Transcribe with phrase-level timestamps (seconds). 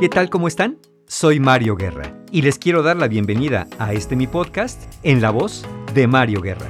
[0.00, 0.28] ¿Qué tal?
[0.28, 0.78] ¿Cómo están?
[1.06, 5.30] Soy Mario Guerra y les quiero dar la bienvenida a este mi podcast en la
[5.30, 5.64] voz
[5.94, 6.66] de Mario Guerra.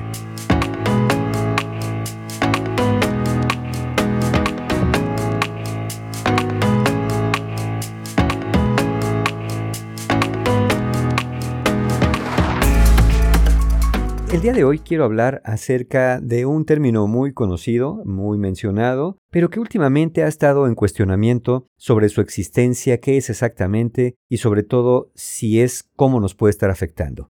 [14.34, 19.48] El día de hoy quiero hablar acerca de un término muy conocido, muy mencionado, pero
[19.48, 25.12] que últimamente ha estado en cuestionamiento sobre su existencia, qué es exactamente y sobre todo
[25.14, 27.28] si es cómo nos puede estar afectando.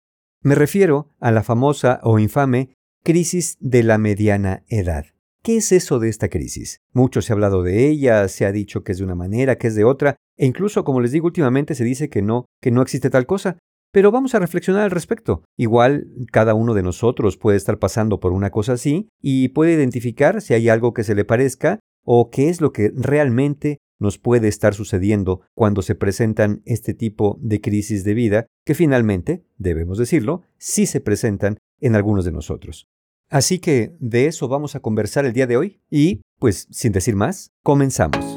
[0.41, 2.71] Me refiero a la famosa o infame
[3.05, 5.05] crisis de la mediana edad.
[5.43, 6.81] ¿Qué es eso de esta crisis?
[6.95, 9.67] Mucho se ha hablado de ella, se ha dicho que es de una manera, que
[9.67, 12.81] es de otra, e incluso, como les digo últimamente, se dice que no, que no
[12.83, 13.59] existe tal cosa,
[13.93, 15.43] pero vamos a reflexionar al respecto.
[15.57, 20.43] Igual cada uno de nosotros puede estar pasando por una cosa así y puede identificar
[20.43, 24.49] si hay algo que se le parezca o qué es lo que realmente nos puede
[24.49, 30.43] estar sucediendo cuando se presentan este tipo de crisis de vida que finalmente, debemos decirlo,
[30.59, 32.87] sí se presentan en algunos de nosotros.
[33.29, 37.17] Así que de eso vamos a conversar el día de hoy y, pues sin decir
[37.17, 38.36] más, comenzamos.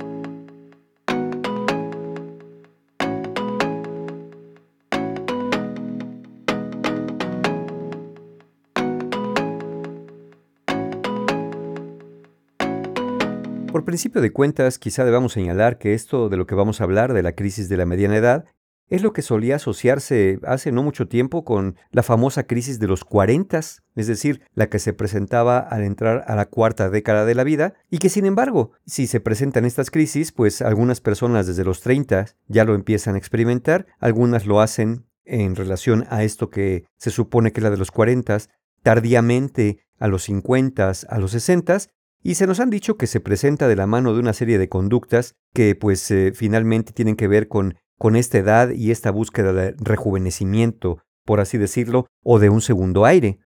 [13.72, 17.14] Por principio de cuentas, quizá debamos señalar que esto de lo que vamos a hablar,
[17.14, 18.46] de la crisis de la mediana edad,
[18.88, 23.06] es lo que solía asociarse hace no mucho tiempo con la famosa crisis de los
[23.06, 27.44] 40, es decir, la que se presentaba al entrar a la cuarta década de la
[27.44, 31.82] vida, y que sin embargo, si se presentan estas crisis, pues algunas personas desde los
[31.82, 37.12] 30 ya lo empiezan a experimentar, algunas lo hacen en relación a esto que se
[37.12, 38.40] supone que es la de los 40,
[38.82, 41.78] tardíamente a los 50, a los 60,
[42.22, 44.70] y se nos han dicho que se presenta de la mano de una serie de
[44.70, 47.76] conductas que pues eh, finalmente tienen que ver con,
[48.16, 53.40] esta edad y esta búsqueda de rejuvenecimiento, por así decirlo, o de un segundo aire.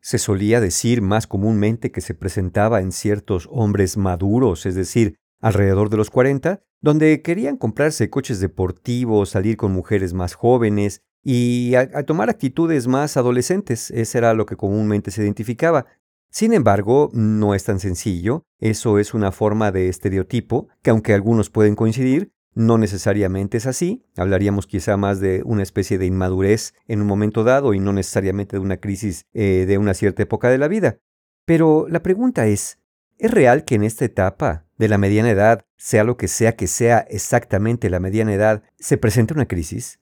[0.00, 5.90] Se solía decir más comúnmente que se presentaba en ciertos hombres maduros, es decir, alrededor
[5.90, 12.04] de los 40, donde querían comprarse coches deportivos, salir con mujeres más jóvenes y a
[12.04, 13.90] tomar actitudes más adolescentes.
[13.90, 15.86] Eso era lo que comúnmente se identificaba.
[16.30, 21.50] Sin embargo, no es tan sencillo, eso es una forma de estereotipo, que aunque algunos
[21.50, 27.00] pueden coincidir, no necesariamente es así, hablaríamos quizá más de una especie de inmadurez en
[27.00, 30.58] un momento dado y no necesariamente de una crisis eh, de una cierta época de
[30.58, 30.98] la vida.
[31.44, 32.80] Pero la pregunta es,
[33.16, 36.66] ¿es real que en esta etapa de la mediana edad, sea lo que sea que
[36.66, 40.00] sea exactamente la mediana edad, se presente una crisis?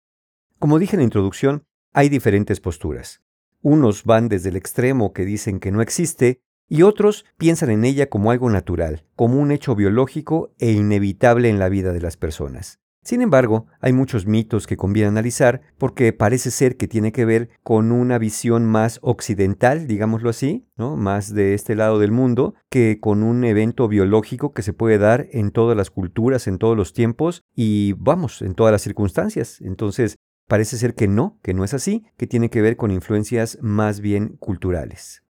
[0.59, 3.23] Como dije en la introducción, hay diferentes posturas.
[3.69, 8.09] Unos van desde el extremo que dicen que no existe y otros piensan en ella
[8.09, 12.79] como algo natural, como un hecho biológico e inevitable en la vida de las personas.
[13.03, 17.51] Sin embargo, hay muchos mitos que conviene analizar porque parece ser que tiene que ver
[17.65, 20.97] con una visión más occidental, digámoslo así, ¿no?
[20.97, 25.27] más de este lado del mundo, que con un evento biológico que se puede dar
[25.33, 29.61] en todas las culturas, en todos los tiempos y vamos, en todas las circunstancias.
[29.61, 33.59] Entonces, Parece ser que no, que no es así, que tiene que ver con influencias
[33.61, 35.25] más bien culturales.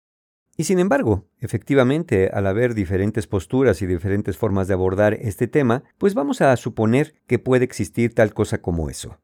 [0.57, 5.85] Y sin embargo, efectivamente, al haber diferentes posturas y diferentes formas de abordar este tema,
[5.99, 9.19] pues vamos a suponer que puede existir tal cosa como eso.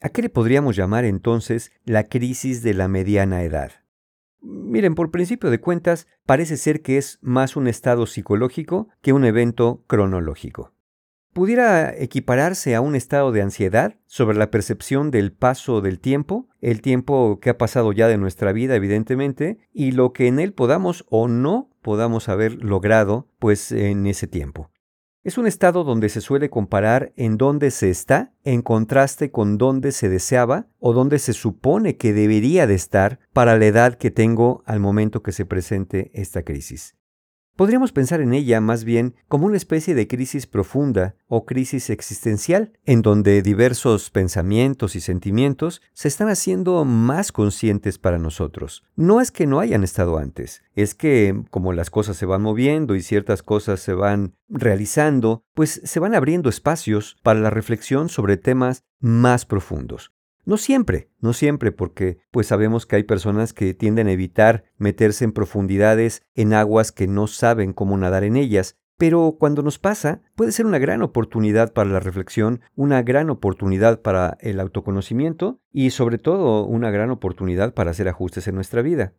[0.00, 3.70] ¿A qué le podríamos llamar entonces la crisis de la mediana edad?
[4.40, 9.24] Miren, por principio de cuentas, parece ser que es más un estado psicológico que un
[9.24, 10.71] evento cronológico
[11.32, 16.80] pudiera equipararse a un estado de ansiedad sobre la percepción del paso del tiempo, el
[16.80, 21.04] tiempo que ha pasado ya de nuestra vida evidentemente, y lo que en él podamos
[21.08, 24.70] o no podamos haber logrado pues en ese tiempo.
[25.24, 29.92] Es un estado donde se suele comparar en dónde se está en contraste con dónde
[29.92, 34.64] se deseaba o dónde se supone que debería de estar para la edad que tengo
[34.66, 36.96] al momento que se presente esta crisis.
[37.56, 42.72] Podríamos pensar en ella más bien como una especie de crisis profunda o crisis existencial,
[42.86, 48.84] en donde diversos pensamientos y sentimientos se están haciendo más conscientes para nosotros.
[48.96, 52.94] No es que no hayan estado antes, es que como las cosas se van moviendo
[52.94, 58.38] y ciertas cosas se van realizando, pues se van abriendo espacios para la reflexión sobre
[58.38, 60.12] temas más profundos.
[60.44, 65.24] No siempre, no siempre, porque pues sabemos que hay personas que tienden a evitar meterse
[65.24, 70.20] en profundidades en aguas que no saben cómo nadar en ellas, pero cuando nos pasa,
[70.34, 75.90] puede ser una gran oportunidad para la reflexión, una gran oportunidad para el autoconocimiento y
[75.90, 79.14] sobre todo una gran oportunidad para hacer ajustes en nuestra vida.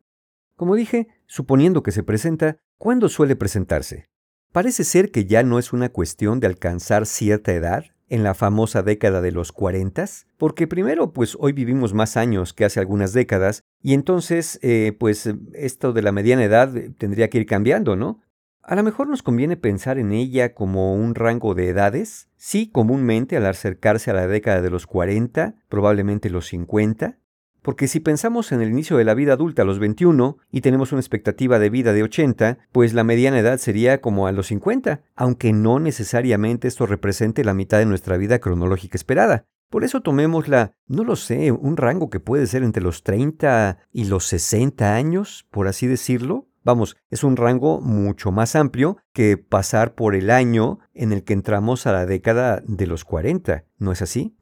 [0.55, 4.09] Como dije, suponiendo que se presenta, ¿cuándo suele presentarse?
[4.51, 8.83] Parece ser que ya no es una cuestión de alcanzar cierta edad, en la famosa
[8.83, 10.05] década de los 40?
[10.37, 15.29] Porque primero, pues hoy vivimos más años que hace algunas décadas, y entonces, eh, pues
[15.53, 18.21] esto de la mediana edad tendría que ir cambiando, ¿no?
[18.61, 22.29] A lo mejor nos conviene pensar en ella como un rango de edades.
[22.37, 27.19] Sí, comúnmente al acercarse a la década de los 40, probablemente los 50,
[27.63, 30.91] porque si pensamos en el inicio de la vida adulta a los 21 y tenemos
[30.91, 35.01] una expectativa de vida de 80, pues la mediana edad sería como a los 50,
[35.15, 39.45] aunque no necesariamente esto represente la mitad de nuestra vida cronológica esperada.
[39.69, 44.05] Por eso tomémosla, no lo sé, un rango que puede ser entre los 30 y
[44.05, 49.95] los 60 años, por así decirlo, Vamos, es un rango mucho más amplio que pasar
[49.95, 54.01] por el año en el que entramos a la década de los 40, ¿no es
[54.01, 54.37] así?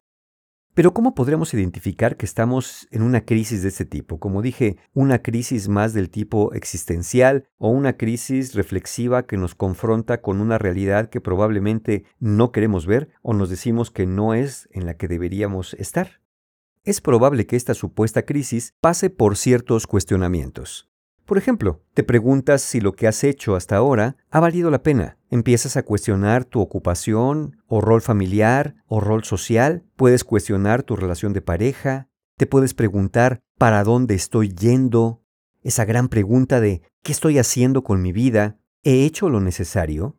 [0.73, 4.19] Pero ¿cómo podríamos identificar que estamos en una crisis de este tipo?
[4.19, 10.21] Como dije, una crisis más del tipo existencial o una crisis reflexiva que nos confronta
[10.21, 14.85] con una realidad que probablemente no queremos ver o nos decimos que no es en
[14.85, 16.21] la que deberíamos estar.
[16.85, 20.90] Es probable que esta supuesta crisis pase por ciertos cuestionamientos.
[21.25, 25.17] Por ejemplo, te preguntas si lo que has hecho hasta ahora ha valido la pena.
[25.29, 29.83] Empiezas a cuestionar tu ocupación o rol familiar o rol social.
[29.95, 32.09] Puedes cuestionar tu relación de pareja.
[32.37, 35.23] Te puedes preguntar ¿para dónde estoy yendo?
[35.63, 38.57] Esa gran pregunta de ¿qué estoy haciendo con mi vida?
[38.83, 40.17] ¿He hecho lo necesario?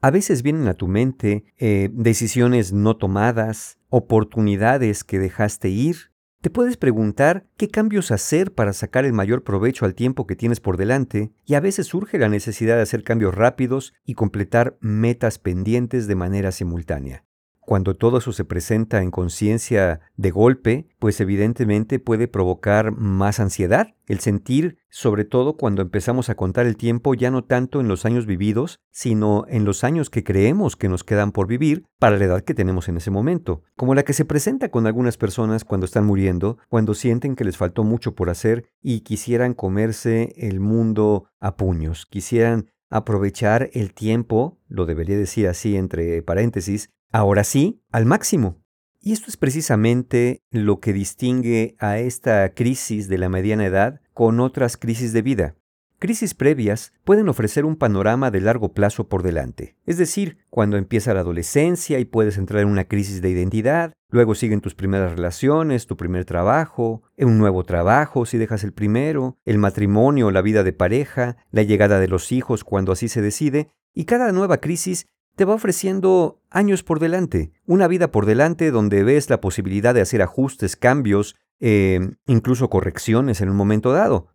[0.00, 6.07] A veces vienen a tu mente eh, decisiones no tomadas, oportunidades que dejaste ir,
[6.40, 10.60] te puedes preguntar qué cambios hacer para sacar el mayor provecho al tiempo que tienes
[10.60, 15.38] por delante y a veces surge la necesidad de hacer cambios rápidos y completar metas
[15.38, 17.24] pendientes de manera simultánea.
[17.68, 23.88] Cuando todo eso se presenta en conciencia de golpe, pues evidentemente puede provocar más ansiedad,
[24.06, 28.06] el sentir, sobre todo cuando empezamos a contar el tiempo ya no tanto en los
[28.06, 32.24] años vividos, sino en los años que creemos que nos quedan por vivir para la
[32.24, 35.84] edad que tenemos en ese momento, como la que se presenta con algunas personas cuando
[35.84, 41.28] están muriendo, cuando sienten que les faltó mucho por hacer y quisieran comerse el mundo
[41.38, 48.04] a puños, quisieran aprovechar el tiempo, lo debería decir así entre paréntesis, Ahora sí, al
[48.04, 48.62] máximo.
[49.00, 54.40] Y esto es precisamente lo que distingue a esta crisis de la mediana edad con
[54.40, 55.54] otras crisis de vida.
[55.98, 61.12] Crisis previas pueden ofrecer un panorama de largo plazo por delante, es decir, cuando empieza
[61.12, 65.88] la adolescencia y puedes entrar en una crisis de identidad, luego siguen tus primeras relaciones,
[65.88, 70.72] tu primer trabajo, un nuevo trabajo si dejas el primero, el matrimonio, la vida de
[70.72, 75.08] pareja, la llegada de los hijos cuando así se decide, y cada nueva crisis
[75.38, 80.00] te va ofreciendo años por delante, una vida por delante donde ves la posibilidad de
[80.00, 84.34] hacer ajustes, cambios, eh, incluso correcciones en un momento dado.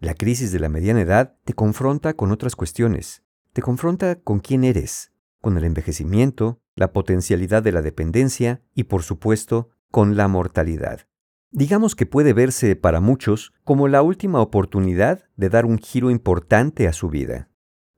[0.00, 4.64] La crisis de la mediana edad te confronta con otras cuestiones, te confronta con quién
[4.64, 11.06] eres, con el envejecimiento, la potencialidad de la dependencia y, por supuesto, con la mortalidad.
[11.52, 16.88] Digamos que puede verse para muchos como la última oportunidad de dar un giro importante
[16.88, 17.49] a su vida.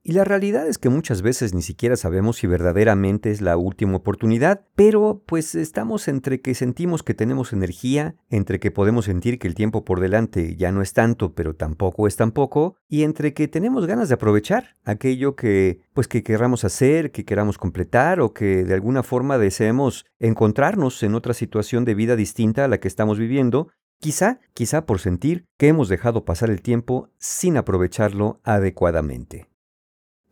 [0.04, 3.98] Y la realidad es que muchas veces ni siquiera sabemos si verdaderamente es la última
[3.98, 9.46] oportunidad, pero pues estamos entre que sentimos que tenemos energía, entre que podemos sentir que
[9.46, 13.32] el tiempo por delante ya no es tanto, pero tampoco es tan poco, y entre
[13.32, 18.34] que tenemos ganas de aprovechar aquello que pues que queramos hacer, que queramos completar o
[18.34, 22.88] que de alguna forma deseemos encontrarnos en otra situación de vida distinta a la que
[22.88, 23.68] estamos viviendo
[24.00, 29.51] Quizá, quizá por sentir que hemos dejado pasar el tiempo sin aprovecharlo adecuadamente.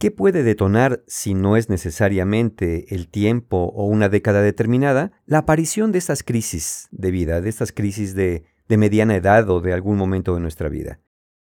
[0.00, 5.92] ¿Qué puede detonar, si no es necesariamente el tiempo o una década determinada, la aparición
[5.92, 10.35] de estas crisis de vida, de estas crisis de, mediana edad o de algún momento
[10.35, 11.00] de nuestra vida?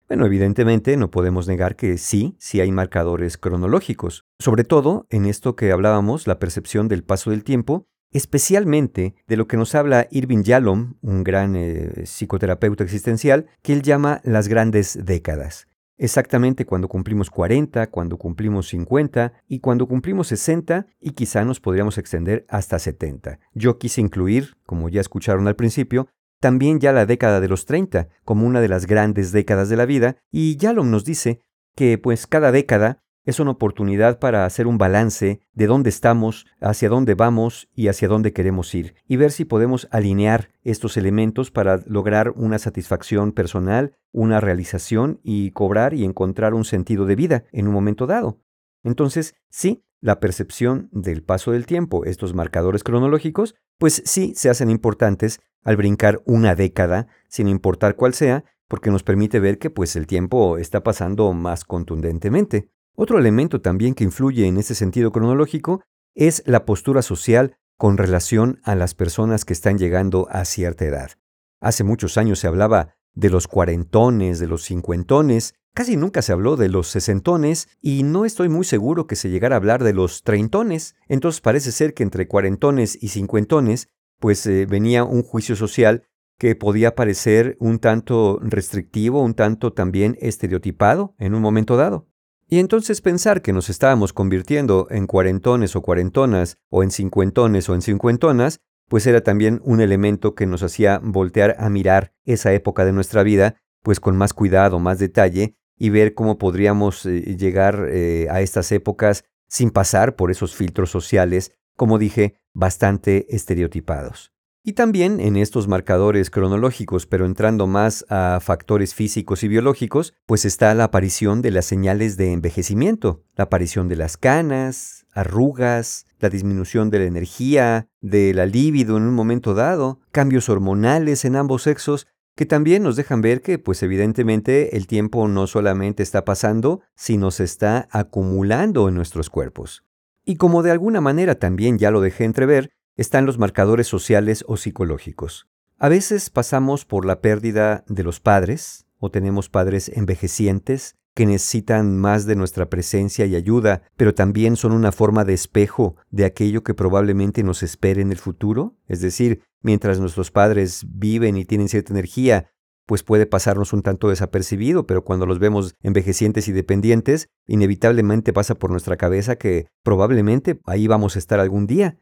[0.07, 5.57] Bueno, evidentemente no podemos negar que sí, sí hay marcadores cronológicos, sobre todo en esto
[5.57, 10.43] que hablábamos, la percepción del paso del tiempo, especialmente de lo que nos habla Irving
[10.43, 17.29] Yalom, un gran eh, psicoterapeuta existencial, que él llama las grandes décadas exactamente cuando cumplimos
[17.29, 23.39] 40, cuando cumplimos 50 y cuando cumplimos 60 y quizá nos podríamos extender hasta 70.
[23.53, 26.07] Yo quise incluir, como ya escucharon al principio,
[26.39, 29.85] también ya la década de los 30 como una de las grandes décadas de la
[29.85, 31.41] vida y Yalom nos dice
[31.75, 36.89] que pues cada década es una oportunidad para hacer un balance de dónde estamos, hacia
[36.89, 41.81] dónde vamos y hacia dónde queremos ir, y ver si podemos alinear estos elementos para
[41.87, 47.67] lograr una satisfacción personal, una realización y cobrar y encontrar un sentido de vida en
[47.67, 48.39] un momento dado.
[48.83, 54.69] Entonces, sí, la percepción del paso del tiempo, estos marcadores cronológicos, pues sí se hacen
[54.69, 59.95] importantes al brincar una década, sin importar cuál sea, porque nos permite ver que pues
[59.95, 62.69] el tiempo está pasando más contundentemente.
[62.95, 65.81] Otro elemento también que influye en ese sentido cronológico
[66.15, 71.11] es la postura social con relación a las personas que están llegando a cierta edad.
[71.59, 76.55] Hace muchos años se hablaba de los cuarentones, de los cincuentones, casi nunca se habló
[76.55, 80.23] de los sesentones y no estoy muy seguro que se llegara a hablar de los
[80.23, 80.95] treintones.
[81.09, 86.03] Entonces parece ser que entre cuarentones y cincuentones pues eh, venía un juicio social
[86.37, 92.07] que podía parecer un tanto restrictivo, un tanto también estereotipado en un momento dado.
[92.55, 97.75] Y entonces pensar que nos estábamos convirtiendo en cuarentones o cuarentonas, o en cincuentones o
[97.75, 102.85] en cincuentonas, pues era también un elemento que nos hacía voltear a mirar esa época
[102.85, 107.89] de nuestra vida, pues con más cuidado, más detalle, y ver cómo podríamos eh, llegar
[107.91, 114.34] eh, a estas épocas sin pasar por esos filtros sociales, como dije, bastante estereotipados.
[114.67, 120.43] Y también en estos marcadores cronológicos, pero entrando más a factores físicos y biológicos, pues
[120.43, 126.29] está la aparición de las señales de envejecimiento, la aparición de las canas, arrugas, la
[126.29, 131.61] disminución de la energía, de la libido en un momento dado, cambios hormonales en ambos
[131.61, 136.81] sexos, que también nos dejan ver que, pues evidentemente, el tiempo no solamente está pasando,
[136.95, 139.83] sino se está acumulando en nuestros cuerpos.
[140.23, 144.57] Y como de alguna manera también ya lo dejé entrever, están los marcadores sociales o
[144.57, 145.47] psicológicos.
[145.77, 151.97] A veces pasamos por la pérdida de los padres o tenemos padres envejecientes que necesitan
[151.97, 156.63] más de nuestra presencia y ayuda, pero también son una forma de espejo de aquello
[156.63, 158.75] que probablemente nos espere en el futuro.
[158.87, 162.51] Es decir, mientras nuestros padres viven y tienen cierta energía,
[162.85, 168.55] pues puede pasarnos un tanto desapercibido, pero cuando los vemos envejecientes y dependientes, inevitablemente pasa
[168.55, 171.97] por nuestra cabeza que probablemente ahí vamos a estar algún día.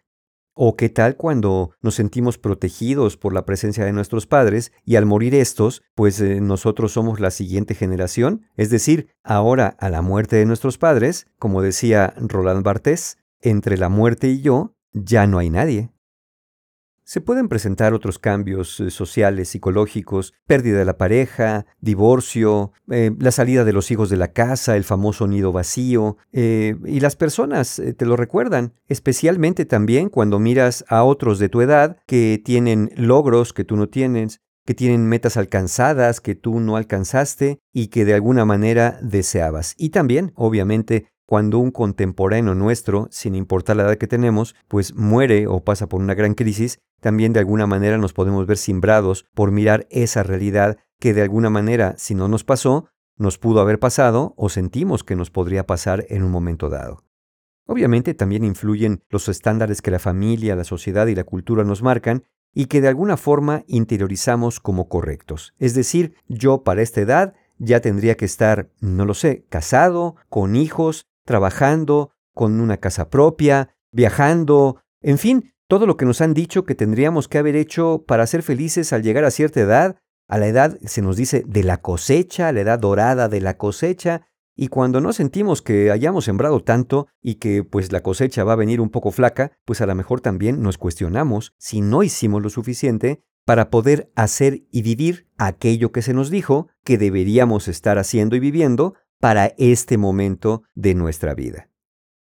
[0.56, 5.08] ¿O qué tal cuando nos sentimos protegidos por la presencia de nuestros padres y al
[5.08, 8.46] morir estos, pues eh, nosotros somos la siguiente generación?
[8.56, 13.90] Es decir, ahora a la muerte de nuestros padres, como decía Roland Barthes, entre la
[13.90, 15.93] muerte y yo ya no hay nadie.
[17.14, 23.30] Se pueden presentar otros cambios eh, sociales, psicológicos, pérdida de la pareja, divorcio, eh, la
[23.30, 27.80] salida de los hijos de la casa, el famoso nido vacío, eh, y las personas
[27.96, 33.54] te lo recuerdan, especialmente también cuando miras a otros de tu edad que tienen logros
[33.54, 38.14] que tú no tienes, que tienen metas alcanzadas que tú no alcanzaste y que de
[38.14, 39.76] alguna manera deseabas.
[39.78, 45.48] Y también, obviamente, cuando un contemporáneo nuestro, sin importar la edad que tenemos, pues muere
[45.48, 49.50] o pasa por una gran crisis, también de alguna manera nos podemos ver simbrados por
[49.50, 52.86] mirar esa realidad que de alguna manera, si no nos pasó,
[53.18, 57.04] nos pudo haber pasado o sentimos que nos podría pasar en un momento dado.
[57.66, 62.26] Obviamente también influyen los estándares que la familia, la sociedad y la cultura nos marcan
[62.54, 65.56] y que de alguna forma interiorizamos como correctos.
[65.58, 70.56] Es decir, yo para esta edad ya tendría que estar, no lo sé, casado, con
[70.56, 76.66] hijos, trabajando, con una casa propia, viajando, en fin, todo lo que nos han dicho
[76.66, 80.48] que tendríamos que haber hecho para ser felices al llegar a cierta edad, a la
[80.48, 85.02] edad, se nos dice, de la cosecha, la edad dorada de la cosecha, y cuando
[85.02, 88.90] no sentimos que hayamos sembrado tanto y que pues la cosecha va a venir un
[88.90, 93.70] poco flaca, pues a lo mejor también nos cuestionamos si no hicimos lo suficiente para
[93.70, 98.94] poder hacer y vivir aquello que se nos dijo que deberíamos estar haciendo y viviendo
[99.24, 101.70] para este momento de nuestra vida.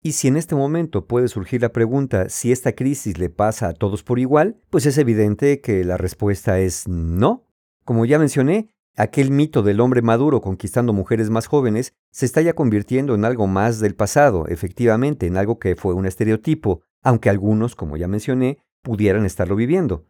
[0.04, 3.74] Y si en este momento puede surgir la pregunta si esta crisis le pasa a
[3.74, 7.48] todos por igual, pues es evidente que la respuesta es no.
[7.86, 12.54] Como ya mencioné, aquel mito del hombre maduro conquistando mujeres más jóvenes se está ya
[12.54, 17.75] convirtiendo en algo más del pasado, efectivamente, en algo que fue un estereotipo, aunque algunos,
[17.75, 20.06] como ya mencioné, pudieran estarlo viviendo.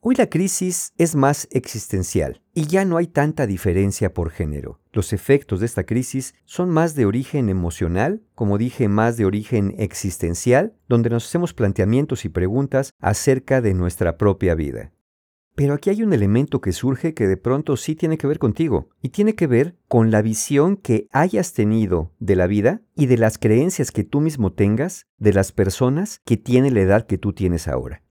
[0.00, 4.78] Hoy la crisis es más existencial y ya no hay tanta diferencia por género.
[4.92, 9.74] Los efectos de esta crisis son más de origen emocional, como dije, más de origen
[9.76, 14.92] existencial, donde nos hacemos planteamientos y preguntas acerca de nuestra propia vida.
[15.56, 18.90] Pero aquí hay un elemento que surge que de pronto sí tiene que ver contigo,
[19.02, 23.18] y tiene que ver con la visión que hayas tenido de la vida y de
[23.18, 27.32] las creencias que tú mismo tengas de las personas que tienen la edad que tú
[27.32, 28.04] tienes ahora.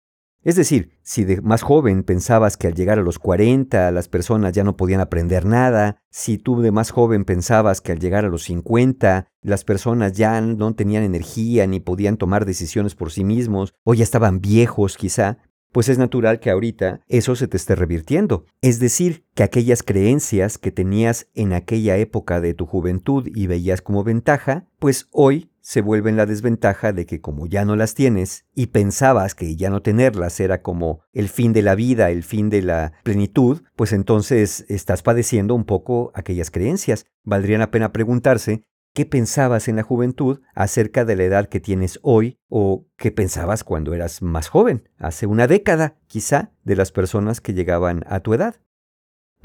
[0.47, 4.53] Es decir, si de más joven pensabas que al llegar a los 40 las personas
[4.53, 8.29] ya no podían aprender nada, si tú de más joven pensabas que al llegar a
[8.29, 13.73] los 50 las personas ya no tenían energía ni podían tomar decisiones por sí mismos,
[13.83, 15.37] o ya estaban viejos quizá,
[15.73, 18.45] pues es natural que ahorita eso se te esté revirtiendo.
[18.61, 23.81] Es decir, que aquellas creencias que tenías en aquella época de tu juventud y veías
[23.81, 28.45] como ventaja, pues hoy se vuelven la desventaja de que como ya no las tienes
[28.55, 32.49] y pensabas que ya no tenerlas era como el fin de la vida, el fin
[32.49, 37.05] de la plenitud, pues entonces estás padeciendo un poco aquellas creencias.
[37.25, 41.99] Valdría la pena preguntarse qué pensabas en la juventud acerca de la edad que tienes
[42.01, 47.41] hoy o qué pensabas cuando eras más joven, hace una década quizá, de las personas
[47.41, 48.55] que llegaban a tu edad.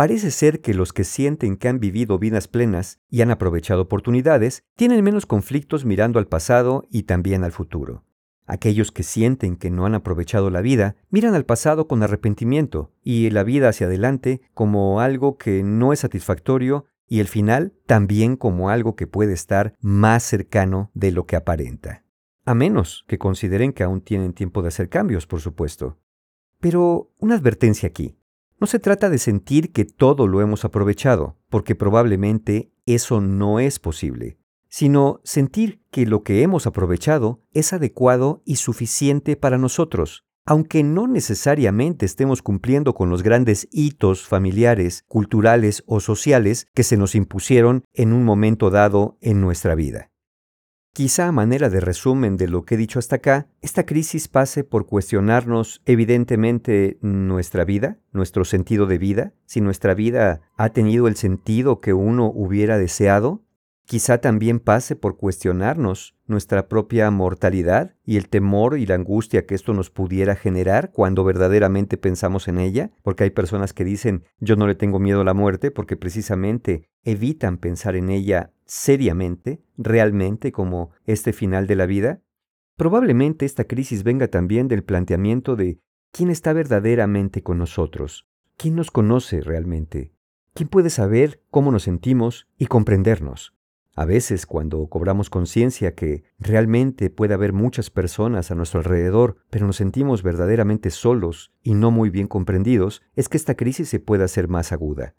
[0.03, 4.65] Parece ser que los que sienten que han vivido vidas plenas y han aprovechado oportunidades
[4.75, 8.03] tienen menos conflictos mirando al pasado y también al futuro.
[8.45, 13.31] Aquellos que sienten que no han aprovechado la vida miran al pasado con arrepentimiento y
[13.31, 18.71] la vida hacia adelante como algo que no es satisfactorio y el final también como
[18.71, 22.03] algo que puede estar más cercano de lo que aparenta.
[22.45, 26.01] A menos que consideren que aún tienen tiempo de hacer cambios, por supuesto.
[26.59, 28.17] Pero una advertencia aquí.
[28.63, 33.81] No se trata de sentir que todo lo hemos aprovechado, porque probablemente eso no es
[33.81, 34.39] posible,
[34.69, 41.09] sino sentir que lo que hemos aprovechado es adecuado y suficiente para nosotros, aunque no
[41.09, 47.83] necesariamente estemos cumpliendo con los grandes hitos familiares, culturales o sociales que se nos impusieron
[47.93, 50.12] en un momento dado en nuestra vida.
[50.95, 54.63] Quizá a manera de resumen de lo que he dicho hasta acá, esta crisis pase
[54.63, 61.17] por cuestionarnos evidentemente nuestra vida, nuestro sentido de vida, si nuestra vida ha tenido el
[61.17, 63.43] sentido que uno hubiera deseado,
[63.93, 69.55] Quizá también pase por cuestionarnos nuestra propia mortalidad y el temor y la angustia que
[69.55, 74.57] esto nos pudiera generar cuando verdaderamente pensamos en ella, porque hay personas que dicen yo
[74.57, 80.53] no le tengo miedo a la muerte porque precisamente evitan pensar en ella seriamente, realmente
[80.53, 82.23] como este final de la vida.
[82.79, 85.81] Probablemente esta crisis venga también del planteamiento de
[86.13, 90.15] quién está verdaderamente con nosotros, quién nos conoce realmente,
[90.55, 93.53] quién puede saber cómo nos sentimos y comprendernos.
[93.95, 99.67] A veces cuando cobramos conciencia que realmente puede haber muchas personas a nuestro alrededor, pero
[99.67, 104.25] nos sentimos verdaderamente solos y no muy bien comprendidos, es que esta crisis se puede
[104.25, 105.15] hacer más aguda.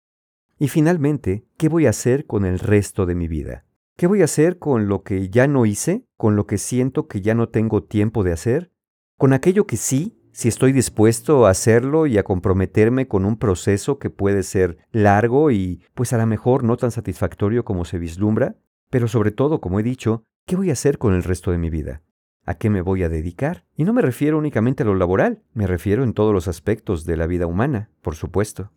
[0.57, 3.65] Y finalmente, ¿qué voy a hacer con el resto de mi vida?
[3.95, 6.07] ¿Qué voy a hacer con lo que ya no hice?
[6.17, 8.71] ¿Con lo que siento que ya no tengo tiempo de hacer?
[9.17, 13.99] ¿Con aquello que sí, si estoy dispuesto a hacerlo y a comprometerme con un proceso
[13.99, 18.55] que puede ser largo y pues a lo mejor no tan satisfactorio como se vislumbra?
[18.93, 21.71] Pero sobre todo, como he dicho, ¿qué voy a hacer con el resto de mi
[21.71, 22.03] vida?
[22.45, 23.65] ¿A qué me voy a dedicar?
[23.75, 27.17] Y no me refiero únicamente a lo laboral, me refiero en todos los aspectos de
[27.17, 28.71] la vida humana, por supuesto.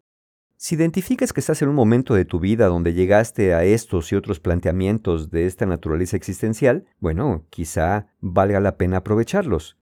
[0.56, 4.16] Si identificas que estás en un momento de tu vida donde llegaste a estos y
[4.16, 9.76] otros planteamientos de esta naturaleza existencial, bueno, quizá valga la pena aprovecharlos.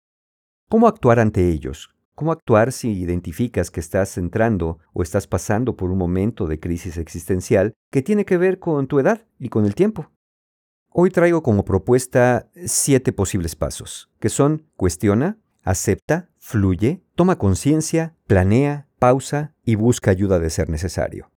[0.68, 1.94] ¿Cómo actuar ante ellos?
[2.16, 6.98] ¿Cómo actuar si identificas que estás entrando o estás pasando por un momento de crisis
[6.98, 10.10] existencial que tiene que ver con tu edad y con el tiempo?
[10.96, 18.88] Hoy traigo como propuesta siete posibles pasos, que son cuestiona, acepta, fluye, toma conciencia, planea,
[19.00, 21.32] pausa y busca ayuda de ser necesario.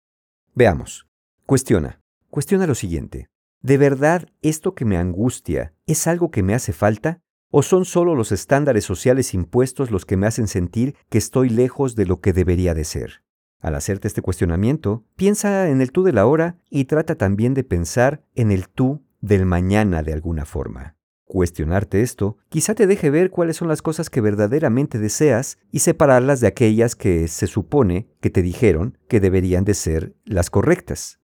[0.55, 1.07] Veamos.
[1.45, 2.01] Cuestiona.
[2.29, 3.29] Cuestiona lo siguiente.
[3.61, 7.21] ¿De verdad esto que me angustia es algo que me hace falta?
[7.49, 11.95] ¿O son solo los estándares sociales impuestos los que me hacen sentir que estoy lejos
[11.95, 13.23] de lo que debería de ser?
[13.61, 17.63] Al hacerte este cuestionamiento, piensa en el tú de la hora y trata también de
[17.63, 20.95] pensar en el tú del mañana de alguna forma.
[21.25, 26.39] Cuestionarte esto quizá te deje ver cuáles son las cosas que verdaderamente deseas y separarlas
[26.39, 31.19] de aquellas que se supone que te dijeron que deberían de ser las correctas.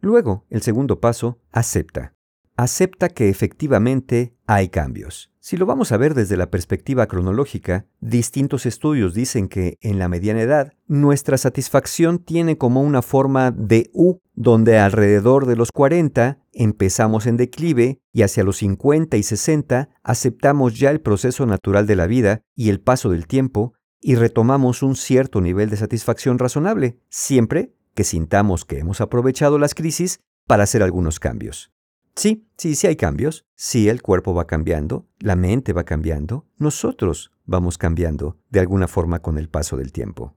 [0.00, 2.14] Luego, el segundo paso, acepta.
[2.56, 5.30] Acepta que efectivamente hay cambios.
[5.40, 10.08] Si lo vamos a ver desde la perspectiva cronológica, distintos estudios dicen que en la
[10.08, 16.38] mediana edad nuestra satisfacción tiene como una forma de U, donde alrededor de los 40
[16.52, 21.96] empezamos en declive y hacia los 50 y 60 aceptamos ya el proceso natural de
[21.96, 26.98] la vida y el paso del tiempo y retomamos un cierto nivel de satisfacción razonable,
[27.08, 31.72] siempre que sintamos que hemos aprovechado las crisis para hacer algunos cambios.
[32.16, 33.44] Sí, sí, sí hay cambios.
[33.54, 39.20] Sí, el cuerpo va cambiando, la mente va cambiando, nosotros vamos cambiando de alguna forma
[39.20, 40.34] con el paso del tiempo.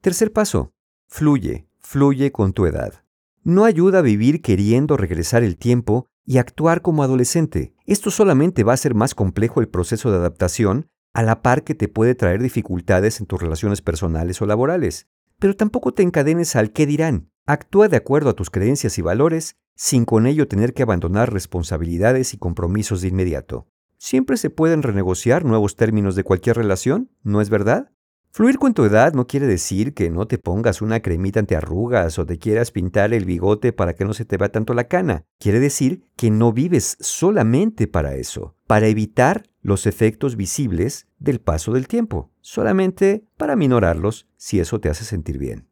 [0.00, 0.72] Tercer paso,
[1.08, 3.04] fluye, fluye con tu edad.
[3.42, 7.74] No ayuda a vivir queriendo regresar el tiempo y actuar como adolescente.
[7.86, 11.74] Esto solamente va a hacer más complejo el proceso de adaptación a la par que
[11.74, 15.06] te puede traer dificultades en tus relaciones personales o laborales.
[15.38, 17.29] Pero tampoco te encadenes al qué dirán.
[17.52, 22.32] Actúa de acuerdo a tus creencias y valores sin con ello tener que abandonar responsabilidades
[22.32, 23.66] y compromisos de inmediato.
[23.98, 27.90] Siempre se pueden renegociar nuevos términos de cualquier relación, ¿no es verdad?
[28.30, 32.20] Fluir con tu edad no quiere decir que no te pongas una cremita ante arrugas
[32.20, 35.24] o te quieras pintar el bigote para que no se te vea tanto la cana.
[35.40, 41.72] Quiere decir que no vives solamente para eso, para evitar los efectos visibles del paso
[41.72, 45.66] del tiempo, solamente para minorarlos si eso te hace sentir bien.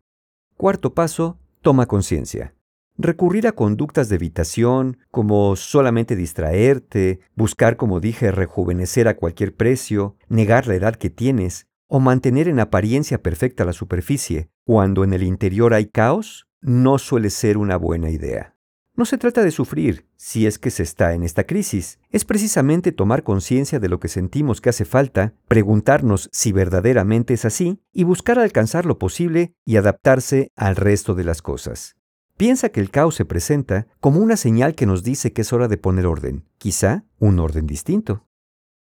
[0.57, 2.55] Cuarto paso, Toma conciencia.
[3.01, 10.17] recurrir a conductas de evitación, como solamente distraerte, buscar, como dije, rejuvenecer a cualquier precio,
[10.29, 15.23] negar la edad que tienes, o mantener en apariencia perfecta la superficie, cuando en el
[15.23, 18.58] interior hay caos, no suele ser una buena idea.
[18.99, 22.91] No se trata de sufrir si es que se está en esta crisis, es precisamente
[22.91, 28.03] tomar conciencia de lo que sentimos que hace falta, preguntarnos si verdaderamente es así y
[28.03, 31.95] buscar alcanzar lo posible y adaptarse al resto de las cosas.
[32.37, 35.69] Piensa que el caos se presenta como una señal que nos dice que es hora
[35.69, 38.27] de poner orden, quizá un orden distinto.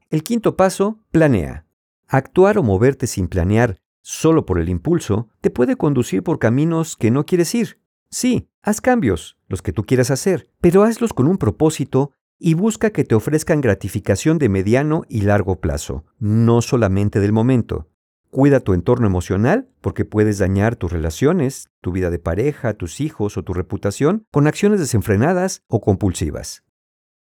[0.10, 1.66] El quinto paso, planea.
[2.10, 7.12] Actuar o moverte sin planear solo por el impulso te puede conducir por caminos que
[7.12, 7.80] no quieres ir.
[8.10, 12.90] Sí, haz cambios, los que tú quieras hacer, pero hazlos con un propósito y busca
[12.90, 17.88] que te ofrezcan gratificación de mediano y largo plazo, no solamente del momento.
[18.32, 23.38] Cuida tu entorno emocional porque puedes dañar tus relaciones, tu vida de pareja, tus hijos
[23.38, 26.64] o tu reputación con acciones desenfrenadas o compulsivas.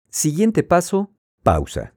[0.09, 1.93] Siguiente paso, pausa.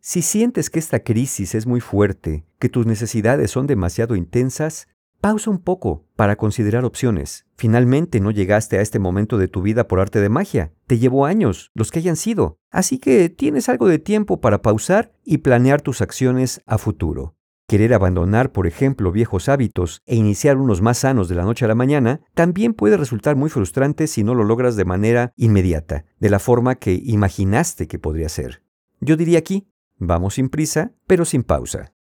[0.00, 4.88] Si sientes que esta crisis es muy fuerte, que tus necesidades son demasiado intensas,
[5.22, 7.46] pausa un poco para considerar opciones.
[7.56, 10.72] Finalmente no llegaste a este momento de tu vida por arte de magia.
[10.86, 12.58] Te llevó años, los que hayan sido.
[12.70, 17.36] Así que tienes algo de tiempo para pausar y planear tus acciones a futuro.
[17.66, 21.68] Querer abandonar, por ejemplo, viejos hábitos e iniciar unos más sanos de la noche a
[21.68, 26.28] la mañana también puede resultar muy frustrante si no lo logras de manera inmediata, de
[26.28, 28.62] la forma que imaginaste que podría ser.
[29.00, 29.68] Yo diría aquí,
[30.04, 31.94] Vamos sin prisa, pero sin pausa.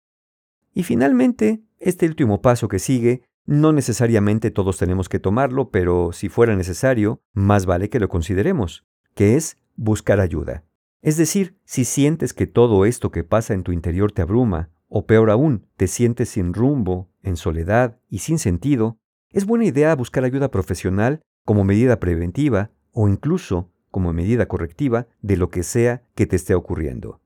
[0.74, 6.30] Y finalmente, este último paso que sigue, no necesariamente todos tenemos que tomarlo, pero si
[6.30, 10.64] fuera necesario, más vale que lo consideremos, que es buscar ayuda.
[11.02, 15.08] Es decir, si sientes que todo esto que pasa en tu interior te abruma, o
[15.08, 19.00] peor aún, te sientes sin rumbo, en soledad y sin sentido,
[19.32, 25.38] es buena idea buscar ayuda profesional como medida preventiva o incluso como medida correctiva de
[25.38, 27.22] lo que sea que te esté ocurriendo.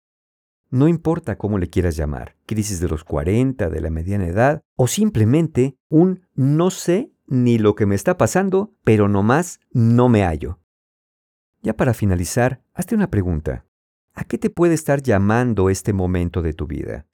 [0.70, 4.86] No importa cómo le quieras llamar, crisis de los 40, de la mediana edad, o
[4.86, 10.60] simplemente un no sé ni lo que me está pasando, pero nomás no me hallo.
[11.60, 13.66] Ya para finalizar, hazte una pregunta.
[14.14, 17.06] ¿A qué te puede estar llamando este momento de tu vida?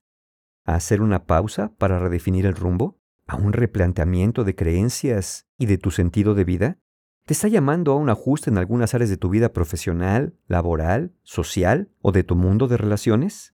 [0.64, 2.98] ¿A hacer una pausa para redefinir el rumbo?
[3.26, 6.78] ¿A un replanteamiento de creencias y de tu sentido de vida?
[7.26, 11.90] ¿Te está llamando a un ajuste en algunas áreas de tu vida profesional, laboral, social
[12.00, 13.56] o de tu mundo de relaciones?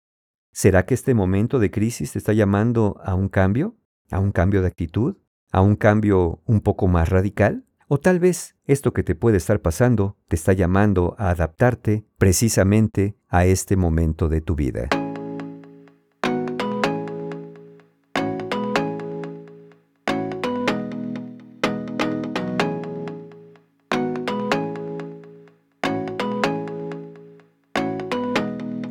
[0.53, 3.75] ¿Será que este momento de crisis te está llamando a un cambio?
[4.09, 5.17] ¿A un cambio de actitud?
[5.51, 7.65] ¿A un cambio un poco más radical?
[7.89, 13.17] O tal vez esto que te puede estar pasando te está llamando a adaptarte precisamente
[13.27, 14.87] a este momento de tu vida.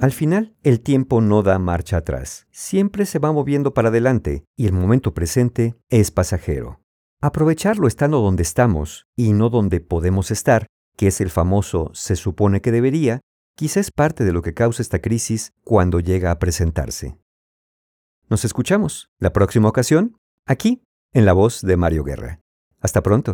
[0.01, 4.67] Al final, el tiempo no da marcha atrás, siempre se va moviendo para adelante y
[4.67, 6.83] el momento presente es pasajero.
[7.23, 12.61] Aprovecharlo estando donde estamos y no donde podemos estar, que es el famoso se supone
[12.61, 13.21] que debería,
[13.57, 17.19] quizá es parte de lo que causa esta crisis cuando llega a presentarse.
[18.29, 20.83] Nos escuchamos la próxima ocasión, aquí,
[21.15, 22.41] en la voz de Mario Guerra.
[22.81, 23.33] Hasta pronto.